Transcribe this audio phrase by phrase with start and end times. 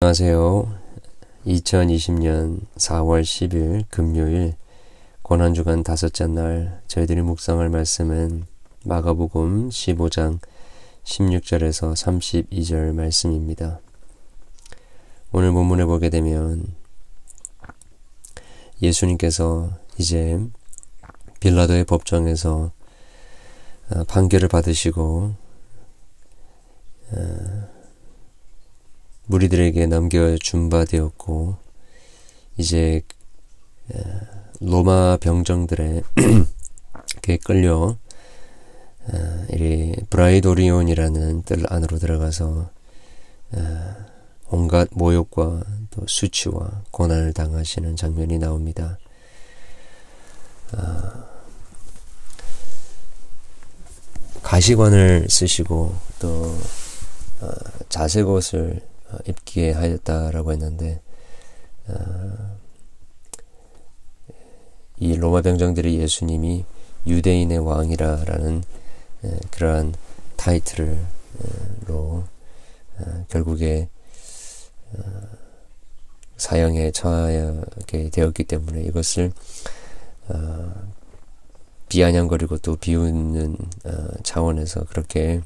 [0.00, 0.78] 안녕하세요.
[1.44, 4.54] 2020년 4월 10일 금요일
[5.22, 8.46] 고난주간 다섯째 날 저희들이 묵상할 말씀은
[8.84, 10.38] 마가복음 15장
[11.02, 13.80] 16절에서 32절 말씀입니다.
[15.32, 16.64] 오늘 본문에 보게 되면
[18.80, 20.38] 예수님께서 이제
[21.40, 22.70] 빌라도의 법정에서
[23.90, 25.34] 어, 판결을 받으시고
[27.10, 27.77] 어,
[29.28, 31.56] 무리들에게 넘겨준 바 되었고
[32.56, 33.02] 이제
[34.60, 36.02] 로마 병정들에
[37.44, 37.96] 끌려
[39.52, 42.70] 이 브라이도리온이라는 뜰 안으로 들어가서
[44.48, 48.98] 온갖 모욕과 또 수치와 고난을 당하시는 장면이 나옵니다.
[54.42, 56.56] 가시관을 쓰시고 또
[57.40, 57.50] 어,
[57.88, 58.80] 자색옷을
[59.10, 61.00] 어, 입게 하였다라고 했는데
[61.88, 62.56] 어,
[64.98, 66.64] 이 로마 병정들이 예수님이
[67.06, 68.62] 유대인의 왕이라라는
[69.50, 69.94] 그러한
[70.36, 70.96] 타이틀로
[72.98, 73.88] 어, 결국에
[76.36, 79.32] 사형에 처하게 되었기 때문에 이것을
[81.88, 83.56] 비아냥거리고 또 비웃는
[84.22, 85.42] 차원에서 그렇게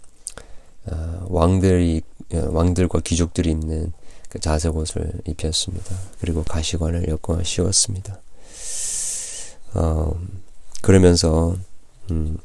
[1.28, 2.02] 왕들이
[2.32, 3.92] 예, 왕들과 귀족들이 입는
[4.28, 5.94] 그 자색 옷을 입혔습니다.
[6.20, 8.20] 그리고 가시관을 엮어 씌웠습니다.
[9.74, 10.18] 어,
[10.80, 11.54] 그러면서
[12.10, 12.38] 음,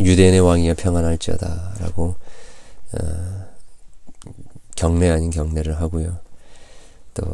[0.00, 2.14] 유대인의 왕이여 평안할지어다라고
[2.92, 3.44] 어,
[4.76, 6.18] 경례 아닌 경례를 하고요.
[7.12, 7.24] 또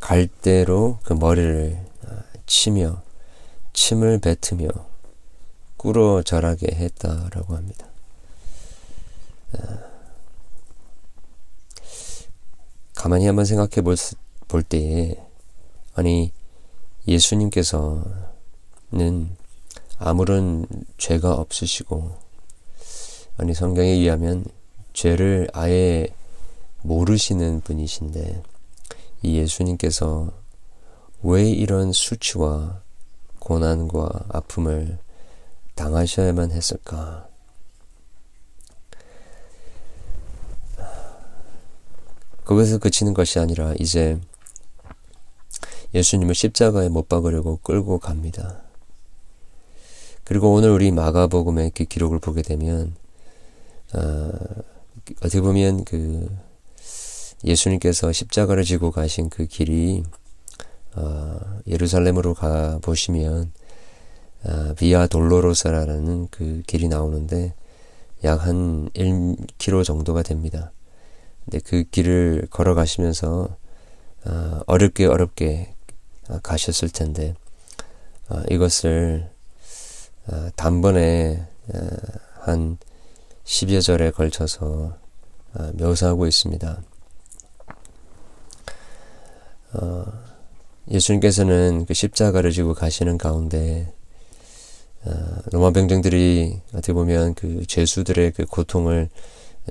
[0.00, 3.02] 갈대로 그 머리를 어, 치며
[3.72, 4.68] 침을 뱉으며
[5.76, 7.86] 꿇어 절하게 했다라고 합니다.
[9.62, 9.96] 어,
[12.94, 13.96] 가만히 한번 생각해 볼,
[14.48, 15.16] 볼 때에,
[15.94, 16.32] 아니,
[17.06, 18.04] 예수님께서는
[19.98, 20.66] 아무런
[20.98, 22.18] 죄가 없으시고,
[23.36, 24.44] 아니, 성경에 의하면
[24.92, 26.08] 죄를 아예
[26.82, 28.42] 모르시는 분이신데,
[29.22, 30.32] 이 예수님께서
[31.22, 32.82] 왜 이런 수치와
[33.38, 34.98] 고난과 아픔을
[35.74, 37.28] 당하셔야만 했을까?
[42.46, 44.18] 거기서 그치는 것이 아니라 이제
[45.94, 48.62] 예수님을 십자가에 못 박으려고 끌고 갑니다.
[50.24, 52.94] 그리고 오늘 우리 마가복음의 그 기록을 보게 되면
[53.94, 54.32] 어,
[55.18, 56.28] 어떻게 보면 그
[57.44, 60.04] 예수님께서 십자가를 지고 가신 그 길이
[60.94, 63.52] 어, 예루살렘으로 가 보시면
[64.44, 67.54] 어, 비아 돌로로사라는 그 길이 나오는데
[68.24, 70.72] 약 한 1km 정도가 됩니다.
[71.46, 73.56] 근데 그 길을 걸어가시면서
[74.26, 75.74] 어, 어렵게 어렵게
[76.28, 77.34] 어, 가셨을 텐데
[78.28, 79.30] 어, 이것을
[80.26, 81.78] 어, 단번에 어,
[82.40, 82.78] 한
[83.44, 84.98] 10여 절에 걸쳐서
[85.54, 86.82] 어, 묘사하고 있습니다.
[89.74, 90.04] 어,
[90.90, 93.92] 예수님께서는 그 십자가를 지고 가시는 가운데
[95.04, 95.12] 어,
[95.52, 99.10] 로마 병정들이 어떻게 보면 그 죄수들의 그 고통을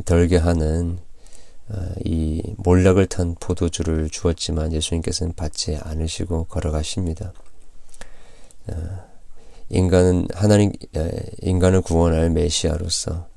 [0.05, 1.14] 덜게 하는 어,
[2.03, 7.33] 이 몰락을 탄 포도주를 주었지만 예수님께서는 받지 않으시고 걸어가십니다.
[8.67, 9.05] 어,
[9.69, 10.71] 인간은 하나님
[11.41, 13.27] 인간을 구원할 메시아로서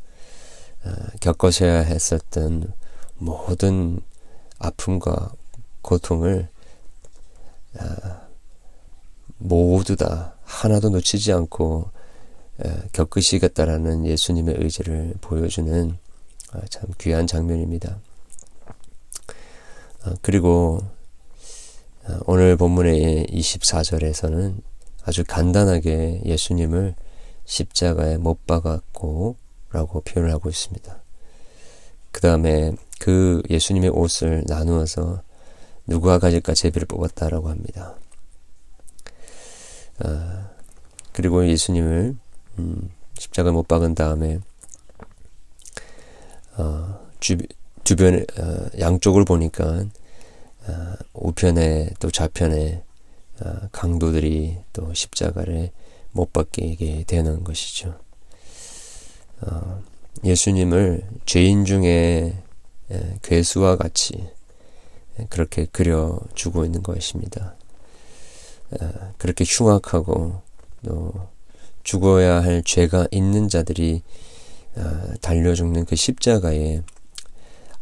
[0.84, 0.90] 어,
[1.20, 2.72] 겪으셔야 했었던
[3.16, 4.00] 모든
[4.58, 5.32] 아픔과
[5.82, 6.48] 고통을
[9.38, 11.90] 모두 다 하나도 놓치지 않고
[12.92, 15.96] 겪으시겠다라는 예수님의 의지를 보여주는
[16.70, 17.98] 참 귀한 장면입니다.
[20.04, 20.80] 어, 그리고
[22.04, 24.62] 어, 오늘 본문의 24절에서는
[25.04, 26.94] 아주 간단하게 예수님을
[27.44, 29.36] 십자가에 못 박았고
[29.70, 31.02] 라고 표현을 하고 있습니다.
[32.12, 35.22] 그 다음에 그 예수님의 옷을 나누어서
[35.86, 37.94] 누구가 가질까 제비를 뽑았다라고 합니다.
[40.04, 40.48] 어,
[41.12, 42.16] 그리고 예수님을
[42.58, 44.38] 음, 십자가에 못 박은 다음에
[46.56, 47.36] 어, 주,
[47.88, 49.86] 주변 어, 양쪽을 보니까
[50.66, 52.82] 어, 우편에 또 좌편에
[53.40, 55.70] 어, 강도들이 또 십자가를
[56.12, 57.98] 못 박게 되는 것이죠.
[59.40, 59.82] 어,
[60.22, 62.34] 예수님을 죄인 중에
[62.90, 64.28] 에, 괴수와 같이
[65.30, 67.54] 그렇게 그려주고 있는 것입니다.
[68.82, 70.42] 어, 그렇게 흉악하고
[70.84, 71.14] 또
[71.84, 74.02] 죽어야 할 죄가 있는 자들이
[74.76, 76.82] 어, 달려 죽는 그 십자가에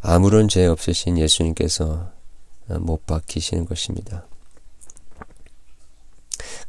[0.01, 2.11] 아무런 죄 없으신 예수님께서
[2.79, 4.25] 못 박히시는 것입니다.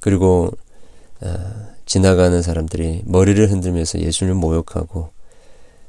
[0.01, 0.51] 그리고
[1.87, 5.11] 지나가는 사람들이 머리를 흔들면서 예수님을 모욕하고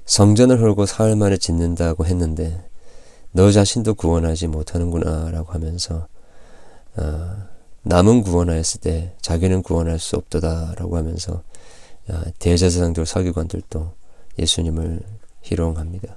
[0.05, 2.67] 성전을 헐고 사흘 만에 짓는다고 했는데
[3.31, 6.07] 너 자신도 구원하지 못하는구나 라고 하면서
[7.83, 11.43] 남은 구원하였을 때 자기는 구원할 수 없도다 라고 하면서
[12.39, 13.93] 대제사장들 서기관들도
[14.39, 15.01] 예수님을
[15.41, 16.15] 희롱합니다.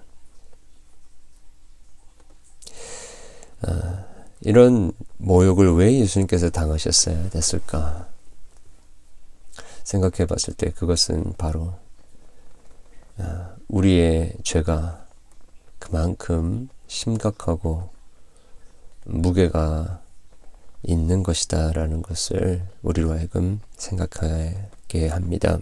[4.40, 8.08] 이런 모욕을 왜 예수님께서 당하셨어야 됐을까?
[9.84, 11.74] 생각해 봤을 때 그것은 바로
[13.68, 15.06] 우리의 죄가
[15.78, 17.90] 그만큼 심각하고
[19.04, 20.00] 무게가
[20.82, 25.58] 있는 것이다 라는 것을 우리로 하여금 생각하게 합니다.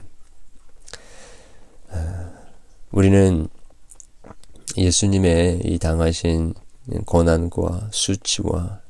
[2.91, 3.49] 우리는
[4.77, 6.55] 예수님의 이 당하신
[7.07, 8.81] 고난과 수치와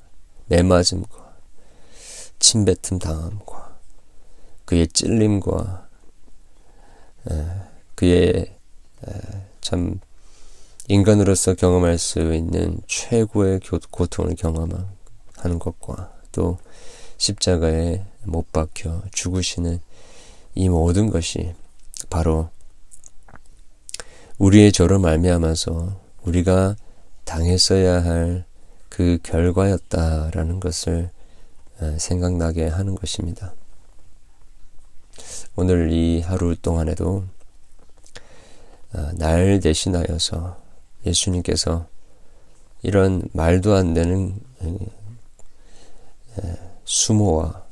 [0.47, 1.37] 매맞음과
[2.39, 3.79] 침뱉음 당함과
[4.65, 5.89] 그의 찔림과
[7.95, 8.57] 그의
[9.61, 10.01] 참
[10.89, 13.61] 인간으로서 경험할 수 있는 최고의
[13.91, 16.59] 고통을 경험하는 것과 또
[17.19, 19.81] 십자가에 못 박혀 죽으시는
[20.55, 21.55] 이 모든 것이
[22.09, 22.49] 바로
[24.39, 26.77] 우리의 죄로 말미암아서 우리가
[27.31, 28.51] 당했어야 할
[28.91, 31.11] 그 결과였다라는 것을
[31.97, 33.55] 생각나게 하는 것입니다.
[35.57, 37.25] 오늘 이 하루 동안에도
[39.15, 40.61] 날 대신하여서
[41.07, 41.87] 예수님께서
[42.83, 44.39] 이런 말도 안 되는
[46.85, 47.65] 수모와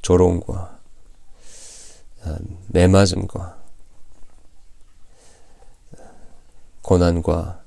[0.00, 0.78] 조롱과
[2.68, 3.58] 매맞음과
[6.80, 7.63] 고난과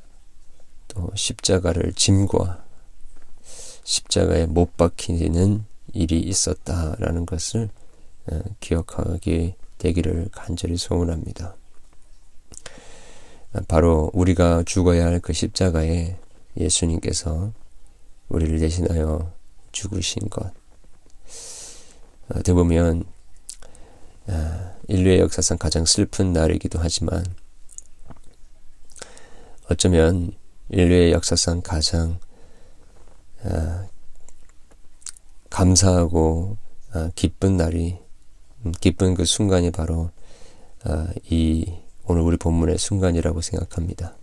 [0.98, 2.66] 또 십자가를 짐과
[3.84, 5.64] 십자가에 못 박히는
[5.94, 7.70] 일이 있었다라는 것을
[8.60, 11.56] 기억하게 되기를 간절히 소원합니다.
[13.68, 16.18] 바로 우리가 죽어야 할 그 십자가에
[16.58, 17.54] 예수님께서
[18.30, 19.32] 우리를 대신하여
[19.72, 20.52] 죽으신 것.
[22.30, 23.04] 어떻게 보면
[24.88, 27.24] 인류의 역사상 가장 슬픈 날이기도 하지만
[29.70, 30.34] 어쩌면
[30.70, 32.20] 인류의 역사상 가장
[35.50, 36.58] 감사하고
[37.16, 37.98] 기쁜 날이
[38.66, 40.12] 음, 기쁜 그 순간이 바로
[41.30, 41.74] 이
[42.06, 44.16] 오늘 우리 본문의 순간이라고 생각합니다.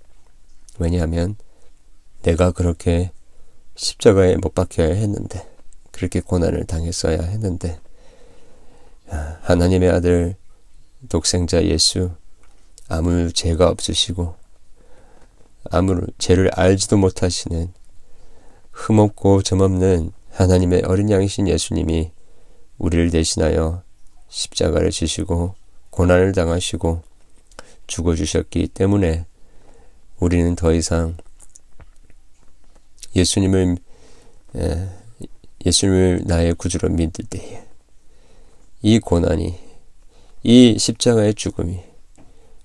[0.79, 1.37] 왜냐하면
[2.23, 3.13] 내가 그렇게
[3.77, 5.49] 십자가에 못 박혀야 했는데
[5.93, 7.79] 그렇게 고난을 당했어야 했는데
[9.43, 10.37] 하나님의 아들
[11.09, 12.11] 독생자 예수
[12.89, 14.44] 아무 죄가 없으시고
[15.71, 17.73] 아무 죄를 알지도 못하시는
[18.73, 22.11] 흠없고 점없는 하나님의 어린 양이신 예수님이
[22.79, 23.83] 우리를 대신하여
[24.29, 25.55] 십자가를 지시고
[25.91, 27.03] 고난을 당하시고
[27.87, 29.27] 죽어주셨기 때문에
[30.19, 31.17] 우리는 더 이상
[33.15, 33.77] 예수님을
[35.65, 37.65] 예수님을 나의 구주로 믿을 때에
[38.83, 39.59] 이 고난이
[40.43, 41.81] 이 십자가의 죽음이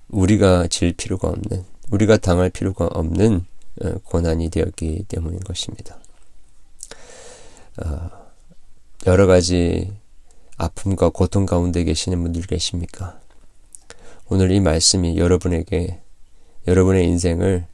[0.08, 3.44] 우리가 질 필요가 없는 우리가 당할 필요가 없는
[3.82, 5.98] 어, 고난이 되었기 때문인 것입니다.
[7.82, 8.10] 어,
[9.06, 9.92] 여러 가지
[10.56, 13.18] 아픔과 고통 가운데 계시는 분들 계십니까?
[14.28, 16.00] 오늘 이 말씀이 여러분에게
[16.66, 17.66] 여러분의 인생을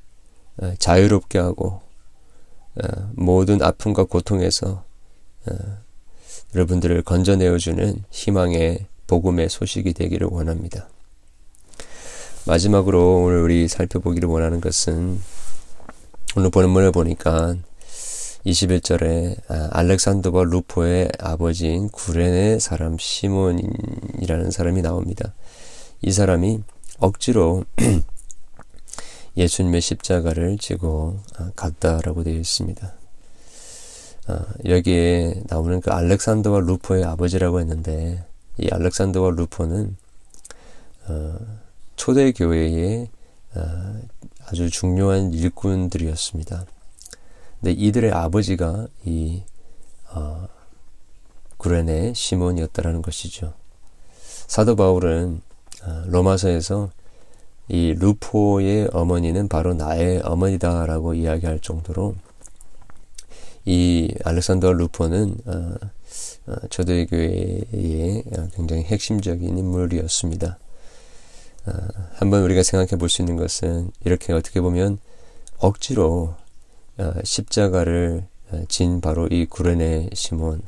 [0.58, 1.82] 어, 자유롭게 하고
[3.14, 4.84] 모든 아픔과 고통에서
[6.54, 10.86] 여러분들을 건져내어주는 희망의 복음의 소식이 되기를 원합니다.
[12.46, 15.20] 마지막으로 오늘 우리 살펴보기를 원하는 것은
[16.36, 17.56] 오늘 본문을 보니까
[18.44, 25.34] 21절에 아, 알렉산더와 루포의 아버지인 구레네 사람 시몬이라는 사람이 나옵니다.
[26.02, 26.62] 이 사람이
[27.00, 27.64] 억지로
[29.36, 32.92] 예수님의 십자가를 지고 아, 갔다라고 되어 있습니다.
[34.28, 38.24] 아, 여기에 나오는 그 알렉산더와 루포의 아버지라고 했는데
[38.58, 39.96] 이 알렉산더와 루포는
[41.08, 41.65] 어,
[42.06, 43.08] 초대 교회의
[43.56, 44.00] 어,
[44.46, 46.64] 아주 중요한 일꾼들이었습니다.
[47.58, 49.42] 근데 이들의 아버지가 이
[50.12, 50.46] 어,
[51.56, 53.54] 구레네 시몬이었다라는 것이죠.
[54.46, 55.40] 사도 바울은
[55.82, 56.92] 어, 로마서에서
[57.66, 62.14] 이 루포의 어머니는 바로 나의 어머니다라고 이야기할 정도로
[63.64, 65.74] 이 알렉산더 루포는 어,
[66.46, 68.22] 어, 초대교회의
[68.54, 70.60] 굉장히 핵심적인 인물이었습니다.
[71.66, 71.72] 어,
[72.14, 74.98] 한번 우리가 생각해 볼 수 있는 것은 이렇게 어떻게 보면
[75.58, 76.34] 억지로
[76.98, 78.26] 어, 십자가를
[78.68, 80.62] 진 바로 이 구레네 시몬.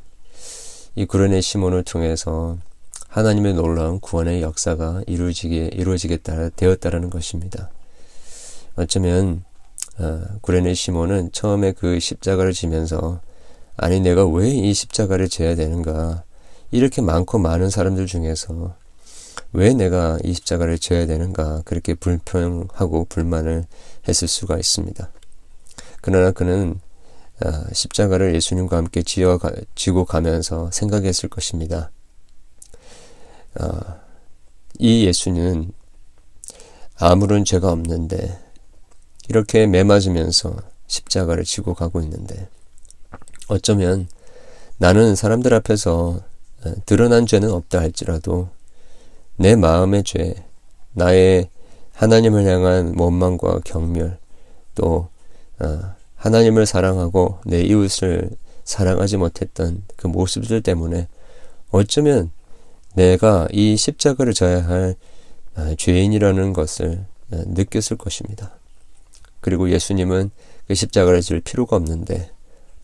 [0.97, 2.59] 이 구레네 시몬을 통해서
[3.09, 7.71] 하나님의 놀라운 구원의 역사가 이루어지게 이루어지겠다 되었다라는 것입니다.
[8.77, 9.45] 어쩌면
[9.99, 13.21] 어, 구레네 시몬은 처음에 그 십자가를 지면서
[13.77, 16.25] 아니 내가 왜 이 십자가를 져야 되는가
[16.73, 18.75] 이렇게 많고 많은 사람들 중에서
[19.53, 23.65] 왜 내가 이 십자가를 져야 되는가 그렇게 불평하고 불만을
[24.07, 25.11] 했을 수가 있습니다.
[26.01, 26.81] 그러나 그는
[27.45, 29.39] 어, 십자가를 예수님과 함께 지어
[29.75, 31.91] 지고 가면서 생각했을 것입니다.
[33.61, 34.01] 어,
[34.79, 35.73] 이 예수는
[36.97, 38.39] 아무런 죄가 없는데
[39.29, 40.57] 이렇게 매 맞으면서
[40.89, 42.49] 십자가를 지고 가고 있는데
[43.49, 44.09] 어쩌면
[44.79, 46.21] 나는 사람들 앞에서
[46.65, 48.49] 어, 드러난 죄는 없다 할지라도
[49.39, 50.35] 내 마음의 죄,
[50.95, 51.49] 나의
[51.93, 54.19] 하나님을 향한 원망과 경멸,
[54.75, 55.09] 또
[55.61, 55.81] 어,
[56.17, 58.31] 하나님을 사랑하고 내 이웃을
[58.65, 61.07] 사랑하지 못했던 그 모습들 때문에
[61.71, 62.33] 어쩌면
[62.95, 64.97] 내가 이 십자가를 져야 할
[65.57, 68.59] 어, 죄인이라는 것을 느꼈을 것입니다.
[69.41, 70.31] 그리고 예수님은
[70.67, 72.31] 그 십자가를 질 필요가 없는데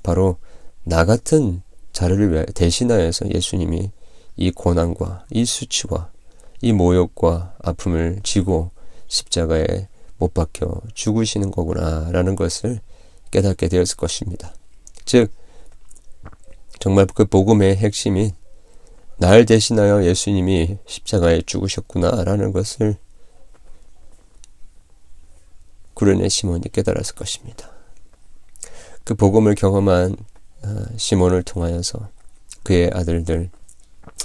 [0.05, 0.37] 바로
[0.85, 3.91] 나 같은 자를 대신하여서 예수님이
[4.37, 6.14] 이 고난과 이 수치와
[6.65, 8.71] 이 모욕과 아픔을 지고
[9.09, 12.81] 십자가에 못 박혀 죽으시는 거구나라는 것을
[13.31, 14.55] 깨닫게 되었을 것입니다.
[15.05, 15.31] 즉
[16.79, 18.31] 정말 그 복음의 핵심인
[19.19, 22.97] 날 대신하여 예수님이 십자가에 죽으셨구나라는 것을
[25.93, 27.71] 구레네 시몬이 깨달았을 것입니다.
[29.05, 30.17] 그 복음을 경험한
[30.63, 32.09] 어, 시몬을 통하여서
[32.63, 33.51] 그의 아들들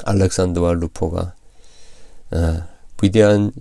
[0.06, 1.36] 알렉산더와 루포가
[2.32, 2.68] 어,
[3.02, 3.52] 위대한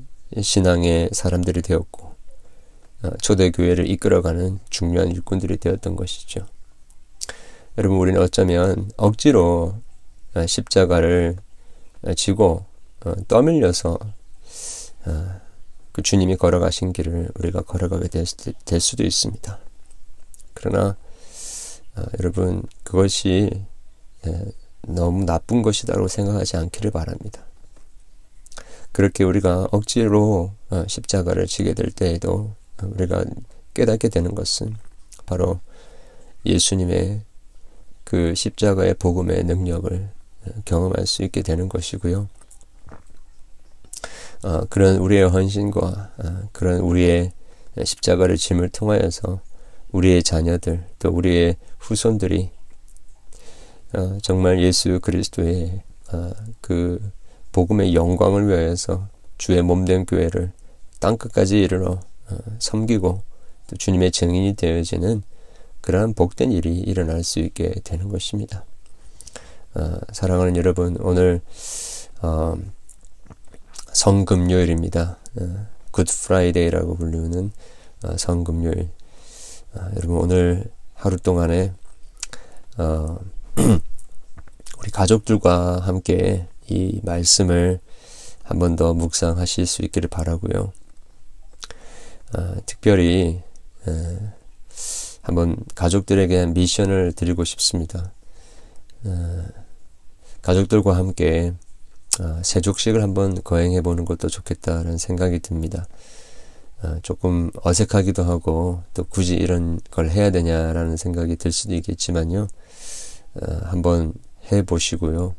[0.40, 2.14] 신앙의 사람들이 되었고
[3.02, 6.46] 어, 초대교회를 이끌어가는 중요한 일꾼들이 되었던 것이죠.
[7.76, 9.74] 여러분 우리는 어쩌면 억지로
[10.46, 11.36] 십자가를
[12.16, 12.64] 지고
[13.28, 13.98] 떠밀려서
[15.92, 19.58] 그 주님이 걸어가신 길을 우리가 걸어가게 될, 수도 있습니다.
[20.54, 20.96] 그러나
[21.96, 23.50] 어, 여러분 그것이
[24.26, 24.44] 예,
[24.82, 27.47] 너무 나쁜 것이다라고 생각하지 않기를 바랍니다.
[28.98, 33.24] 그렇게 우리가 억지로 어, 십자가를 지게 될 때에도 우리가
[33.72, 34.74] 깨닫게 되는 것은
[35.24, 35.60] 바로
[36.44, 37.20] 예수님의
[38.02, 40.10] 그 십자가의 복음의 능력을
[40.46, 42.28] 어, 경험할 수 있게 되는 것이고요.
[44.42, 47.30] 어, 그런 우리의 헌신과 어, 그런 우리의
[47.80, 49.40] 십자가를 짐을 통하여서
[49.92, 52.50] 우리의 자녀들 또 우리의 후손들이
[53.92, 57.12] 어, 정말 예수 그리스도의 어, 그
[57.58, 60.52] 복음의 영광을 위하여서 주의 몸된 교회를
[61.00, 61.98] 땅 끝까지 이르러
[62.30, 63.22] 어, 섬기고
[63.66, 65.24] 또 주님의 증인이 되어지는
[65.80, 68.64] 그러한 복된 일이 일어날 수 있게 되는 것입니다.
[69.74, 71.40] 어, 사랑하는 여러분 오늘
[72.22, 72.56] 어,
[73.92, 75.18] 성금요일입니다.
[75.90, 77.50] Good Friday라고 불리는
[78.04, 78.88] 어, 성금요일.
[79.74, 81.72] 어, 여러분 오늘 하루 동안에
[82.76, 83.18] 어,
[84.78, 87.80] 우리 가족들과 함께 이 말씀을
[88.44, 90.72] 한 번 더 묵상하실 수 있기를 바라고요.
[92.36, 93.40] 어, 특별히
[93.86, 94.32] 어,
[95.22, 98.12] 한번 가족들에게 미션을 드리고 싶습니다.
[99.04, 99.44] 어,
[100.42, 101.52] 가족들과 함께
[102.20, 105.86] 어, 세족식을 한번 거행해 보는 것도 좋겠다는 생각이 듭니다.
[106.82, 112.48] 어, 조금 어색하기도 하고 또 굳이 이런 걸 해야 되냐라는 생각이 들 수도 있겠지만요.
[113.34, 114.14] 어, 한번
[114.52, 115.34] 해 보시고요.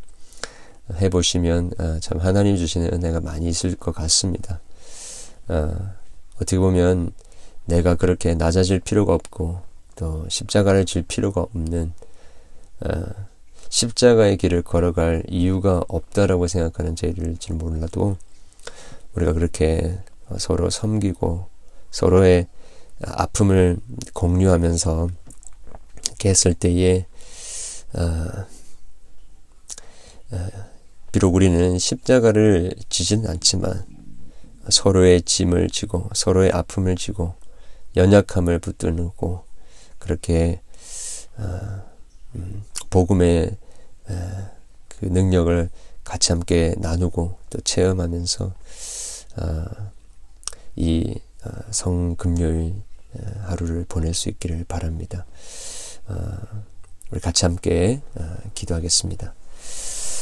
[0.95, 4.59] 해 보시면 어, 참 하나님 주시는 은혜가 많이 있을 것 같습니다.
[5.47, 5.93] 어,
[6.35, 7.11] 어떻게 보면
[7.65, 9.61] 내가 그렇게 낮아질 필요가 없고
[9.95, 11.93] 또 십자가를 질 필요가 없는
[12.81, 13.03] 어,
[13.69, 18.17] 십자가의 길을 걸어갈 이유가 없다라고 생각하는 저희들일지 몰라도
[19.13, 19.99] 우리가 그렇게
[20.37, 21.47] 서로 섬기고
[21.91, 22.47] 서로의
[23.01, 23.77] 아픔을
[24.13, 25.09] 공유하면서
[26.05, 27.05] 이렇게 했을 때에
[27.93, 28.45] 어,
[30.31, 30.47] 어,
[31.11, 33.85] 비록 우리는 십자가를 지진 않지만
[34.69, 37.33] 서로의 짐을 지고 서로의 아픔을 지고
[37.95, 39.43] 연약함을 붙들고
[39.97, 40.61] 그렇게
[41.37, 41.83] 어,
[42.35, 43.57] 음, 복음의
[44.87, 45.69] 그 능력을
[46.03, 49.65] 같이 함께 나누고 또 체험하면서 어,
[50.75, 52.83] 이 어, 성금요일
[53.43, 55.25] 하루를 보낼 수 있기를 바랍니다.
[56.07, 56.37] 어,
[57.11, 58.01] 우리 같이 함께
[58.53, 59.33] 기도하겠습니다.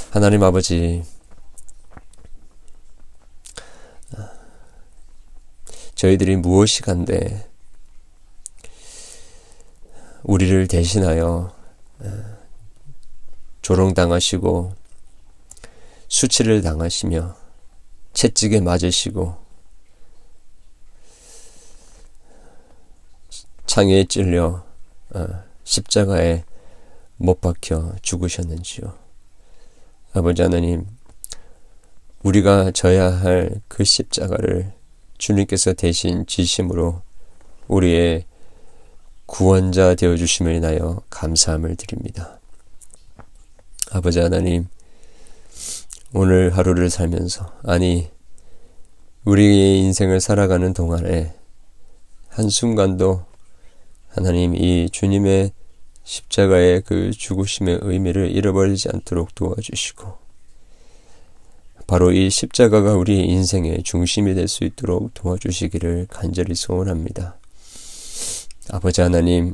[0.10, 1.04] 하나님 아버지,
[5.96, 7.50] 저희들이 무엇이 간데
[10.24, 11.54] 우리를 대신하여
[13.62, 14.74] 조롱당하시고
[16.08, 17.36] 수치를 당하시며
[18.14, 19.38] 채찍에 맞으시고
[23.66, 24.66] 창에 찔려
[25.64, 26.46] 십자가에
[27.18, 29.07] 못 박혀 죽으셨는지요.
[30.18, 30.88] 아버지 하나님,
[32.24, 34.74] 우리가 져야 할 그 십자가를
[35.20, 37.04] 주님께서 대신 지심으로
[37.68, 38.26] 우리의
[39.28, 42.40] 구원자 되어 주심을 인하여 감사함을 드립니다.
[43.92, 44.68] 아버지 하나님,
[46.14, 48.10] 오늘 하루를 살면서, 아니,
[49.24, 51.36] 우리의 인생을 살아가는 동안에
[52.30, 53.24] 한순간도
[54.10, 55.52] 하나님 이 주님의
[56.08, 60.18] 십자가의 그 죽으심의 의미를 잃어버리지 않도록 도와주시고,
[61.86, 67.38] 바로 이 십자가가 우리 인생의 중심이 될 수 있도록 도와주시기를 간절히 소원합니다.
[68.70, 69.54] 아버지 하나님,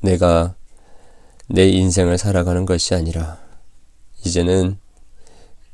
[0.00, 0.54] 내가
[1.48, 3.40] 내 인생을 살아가는 것이 아니라,
[4.24, 4.78] 이제는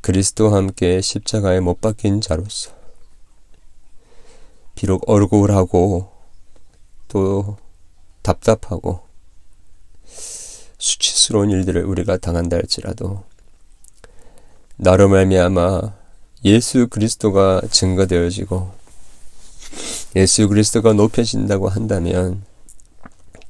[0.00, 2.73] 그리스도와 함께 십자가에 못 박힌 자로서,
[4.75, 6.11] 비록 얼굴하고
[7.08, 7.58] 또
[8.24, 9.00] 답답하고
[10.78, 13.22] 수치스러운 일들을 우리가 당한다 할지라도
[14.76, 15.94] 나로 말미암아
[16.44, 18.72] 예수 그리스도가 증거되어지고
[20.16, 22.44] 예수 그리스도가 높여진다고 한다면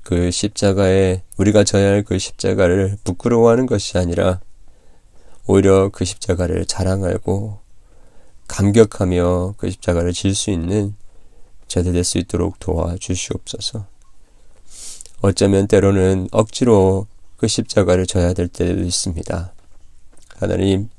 [0.02, 4.40] 그 십자가에 우리가 져야 할 그 십자가를 부끄러워하는 것이 아니라
[5.46, 7.58] 오히려 그 십자가를 자랑하고
[8.48, 10.94] 감격하며 그 십자가를 질 수 있는
[11.68, 13.93] 저들 될수 있도록 도와주시옵소서.
[15.24, 17.06] 어쩌면 때로는 억지로
[17.38, 19.54] 그 십자가를 져야 될 때도 있습니다.
[20.36, 20.90] 하나님,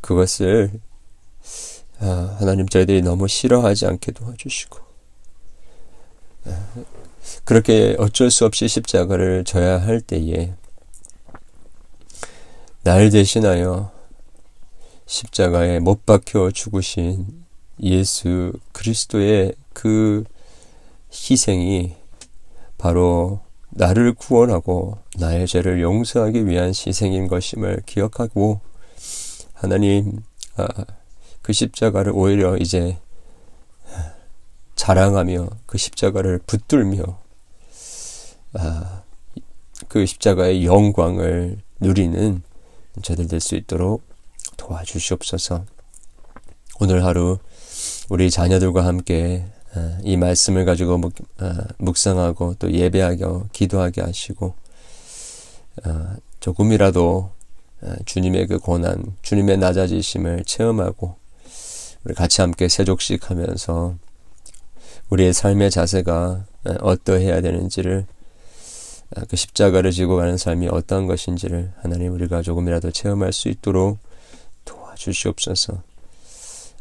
[0.00, 0.72] 그것을
[2.00, 4.78] 아, 하나님 저희들이 너무 싫어하지 않게 도와주시고
[6.46, 6.68] 아,
[7.44, 10.52] 그렇게 어쩔 수 없이 십자가를 져야 할 때에
[12.82, 13.92] 날 대신하여
[15.06, 17.44] 십자가에 못 박혀 죽으신
[17.84, 20.24] 예수 그리스도의 그
[21.12, 21.94] 희생이
[22.76, 28.60] 바로 나를 구원하고 나의 죄를 용서하기 위한 희생인 것임을 기억하고
[29.54, 30.20] 하나님
[30.56, 30.66] 아,
[31.42, 32.98] 그 십자가를 오히려 이제
[34.74, 37.02] 자랑하며 그 십자가를 붙들며
[38.54, 39.02] 아,
[39.88, 42.42] 그 십자가의 영광을 누리는
[43.02, 44.02] 저들 될 수 있도록
[44.56, 45.64] 도와주시옵소서.
[46.80, 47.38] 오늘 하루
[48.08, 49.59] 우리 자녀들과 함께 아,
[50.02, 54.54] 이 말씀을 가지고 묵, 아, 묵상하고 또 예배하게 기도하게 하시고
[55.84, 57.30] 아, 조금이라도
[58.04, 61.16] 주님의 그 고난, 주님의 낮아지심을 체험하고
[62.04, 63.94] 우리 같이 함께 세족식 하면서
[65.10, 66.44] 우리의 삶의 자세가
[66.80, 68.06] 어떠해야 되는지를
[69.28, 73.98] 그 십자가를 지고 가는 삶이 어떠한 것인지를 하나님 우리가 조금이라도 체험할 수 있도록
[74.64, 75.82] 도와주시옵소서.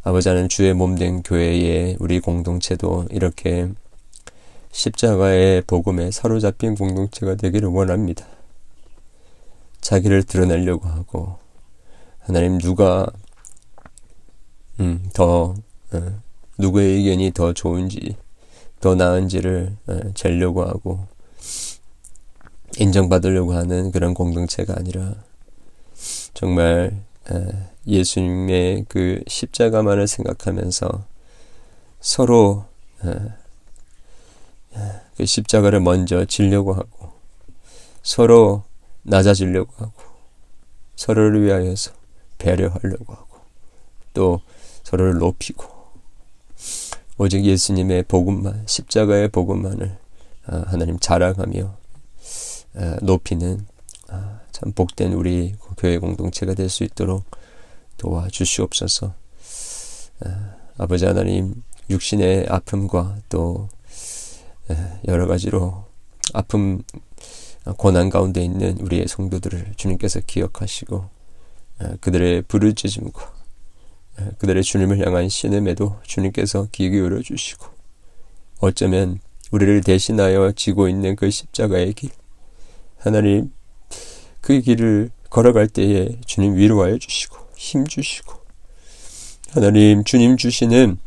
[0.02, 3.70] 아버지 하나님 주의 몸 된 교회의 우리 공동체도 이렇게
[4.72, 8.26] 십자가의 복음에 사로잡힌 공동체가 되기를 원합니다.
[9.82, 11.38] 자기를 드러내려고 하고
[12.20, 13.08] 하나님 누가
[14.80, 15.56] 음, 더
[15.92, 16.22] 어,
[16.58, 18.16] 누구의 의견이 더 좋은지
[18.80, 21.08] 더 나은지를 어, 재려고 하고
[22.78, 25.16] 인정받으려고 하는 그런 공동체가 아니라
[26.34, 27.09] 정말 어,
[27.88, 31.06] 예수님의 그 십자가만을 생각하면서
[32.00, 32.66] 서로
[35.18, 37.12] 그 십자가를 먼저 지려고 하고
[38.04, 38.64] 서로
[39.04, 39.94] 낮아지려고 하고
[40.96, 41.92] 서로를 위하여서
[42.38, 43.28] 배려하려고 하고
[44.14, 44.42] 또
[44.84, 45.66] 서로를 높이고
[47.18, 49.98] 오직 예수님의 복음만 십자가의 복음만을
[50.46, 51.78] 아, 하나님 자랑하며
[52.76, 53.79] 아, 높이는 아,
[54.60, 57.24] 참 복된 우리 교회 공동체가 될 수 있도록
[57.98, 59.14] 도와주시옵소서.
[60.78, 63.70] 아버지 하나님 육신의 아픔과 또
[65.08, 65.86] 여러 가지로
[66.34, 66.84] 아픔
[67.78, 71.06] 고난 가운데 있는 우리의 성도들을 주님께서 기억하시고
[72.02, 73.34] 그들의 부르짖음과
[74.40, 77.66] 그들의 주님을 향한 신음에도 주님께서 귀 기울여 주시고
[78.60, 79.20] 어쩌면
[79.52, 82.12] 우리를 대신하여 지고 있는 그 십자가의 길
[82.98, 83.52] 하나님
[84.42, 88.34] 그 길을 걸어갈 때에 주님 위로하여 주시고 힘 주시고
[89.52, 91.00] 하나님 주님 주시는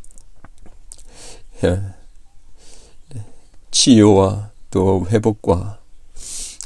[3.70, 5.80] 치유와 또 회복과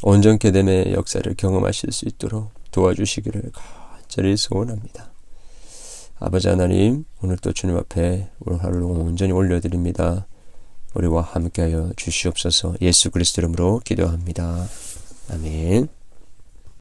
[0.03, 5.11] 온전케 됨의 역사를 경험하실 수 있도록 도와주시기를 간절히 소원합니다.
[6.19, 10.27] 아버지 하나님, 오늘 또 주님 앞에 오늘 하루를 온전히 올려드립니다.
[10.95, 14.67] 우리와 함께하여 주시옵소서 예수 그리스도 이름으로 기도합니다.